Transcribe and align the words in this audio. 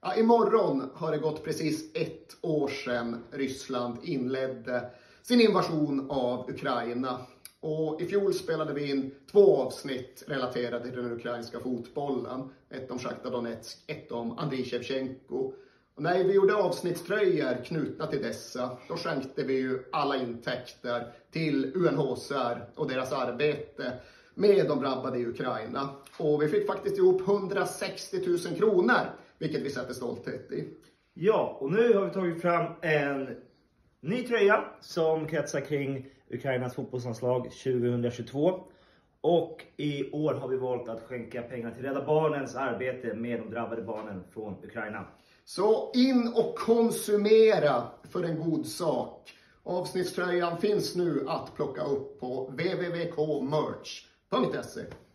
Ja, 0.00 0.16
imorgon 0.16 0.90
har 0.94 1.12
det 1.12 1.18
gått 1.18 1.44
precis 1.44 1.90
ett 1.94 2.36
år 2.40 2.68
sedan 2.68 3.24
Ryssland 3.30 3.98
inledde 4.02 4.90
sin 5.22 5.40
invasion 5.40 6.10
av 6.10 6.50
Ukraina. 6.50 7.20
Och 7.60 8.00
I 8.00 8.06
fjol 8.06 8.34
spelade 8.34 8.72
vi 8.72 8.90
in 8.90 9.14
två 9.30 9.56
avsnitt 9.56 10.24
relaterade 10.26 10.84
till 10.84 10.96
den 10.96 11.12
ukrainska 11.12 11.60
fotbollen. 11.60 12.50
Ett 12.70 12.90
om 12.90 12.98
Sjachtar 12.98 13.30
Donetsk, 13.30 13.78
ett 13.86 14.12
om 14.12 14.38
Andriy 14.38 14.64
Shevchenko. 14.64 15.52
Och 15.94 16.02
när 16.02 16.24
vi 16.24 16.32
gjorde 16.32 16.54
avsnittströjor 16.54 17.64
knutna 17.64 18.06
till 18.06 18.22
dessa, 18.22 18.76
då 18.88 18.96
skänkte 18.96 19.42
vi 19.42 19.54
ju 19.54 19.84
alla 19.92 20.16
intäkter 20.16 21.12
till 21.30 21.72
UNHCR 21.74 22.70
och 22.74 22.88
deras 22.88 23.12
arbete 23.12 23.92
med 24.38 24.68
de 24.68 24.80
drabbade 24.80 25.18
i 25.18 25.26
Ukraina. 25.26 25.88
Och 26.18 26.42
vi 26.42 26.48
fick 26.48 26.66
faktiskt 26.66 26.98
ihop 26.98 27.28
160 27.28 28.16
000 28.26 28.38
kronor, 28.38 29.00
vilket 29.38 29.62
vi 29.62 29.70
sätter 29.70 29.94
stolthet 29.94 30.52
i. 30.52 30.68
Ja, 31.14 31.58
och 31.60 31.72
nu 31.72 31.94
har 31.94 32.04
vi 32.04 32.10
tagit 32.10 32.42
fram 32.42 32.72
en 32.80 33.36
ny 34.00 34.22
tröja 34.22 34.64
som 34.80 35.26
kretsar 35.26 35.60
kring 35.60 36.06
Ukrainas 36.30 36.74
fotbollslandslag 36.74 37.42
2022. 37.44 38.60
Och 39.20 39.64
i 39.76 40.10
år 40.10 40.34
har 40.34 40.48
vi 40.48 40.56
valt 40.56 40.88
att 40.88 41.02
skänka 41.02 41.42
pengar 41.42 41.70
till 41.70 41.82
Rädda 41.82 42.04
Barnens 42.04 42.56
arbete 42.56 43.14
med 43.14 43.40
de 43.40 43.50
drabbade 43.50 43.82
barnen 43.82 44.24
från 44.32 44.64
Ukraina. 44.64 45.04
Så 45.44 45.92
in 45.94 46.32
och 46.36 46.58
konsumera 46.58 47.82
för 48.10 48.22
en 48.22 48.50
god 48.50 48.66
sak. 48.66 49.30
Avsnittströjan 49.62 50.58
finns 50.58 50.96
nu 50.96 51.24
att 51.28 51.54
plocka 51.56 51.82
upp 51.82 52.20
på 52.20 52.52
Tome 54.30 54.48
THC. 54.50 54.86
Tá 54.86 55.07